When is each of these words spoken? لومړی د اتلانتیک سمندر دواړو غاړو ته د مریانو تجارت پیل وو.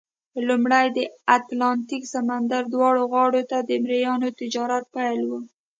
لومړی 0.47 0.87
د 0.97 0.99
اتلانتیک 1.37 2.03
سمندر 2.13 2.61
دواړو 2.73 3.01
غاړو 3.13 3.41
ته 3.51 3.57
د 3.69 3.71
مریانو 3.83 4.27
تجارت 4.39 4.85
پیل 4.95 5.21
وو. 5.29 5.39